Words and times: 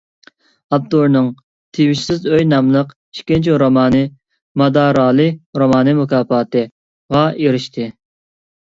ئاپتورنىڭ 0.75 1.27
«تىۋىشسىز 1.79 2.25
ئۆي» 2.31 2.47
ناملىق 2.53 2.97
ئىككىنچى 3.19 3.61
رومانى 3.65 4.03
«مادارالى 4.63 5.29
رومان 5.65 5.95
مۇكاپاتى»غا 6.03 7.25
ئېرىشتى. 7.37 7.91